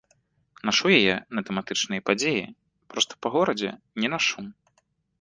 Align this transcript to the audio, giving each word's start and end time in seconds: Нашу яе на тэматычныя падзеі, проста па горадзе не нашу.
Нашу 0.69 0.87
яе 0.99 1.15
на 1.39 1.43
тэматычныя 1.51 2.05
падзеі, 2.09 2.41
проста 2.95 3.11
па 3.27 3.37
горадзе 3.39 3.69
не 4.05 4.17
нашу. 4.19 4.39